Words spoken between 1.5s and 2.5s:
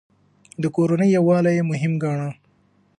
يې مهم ګاڼه.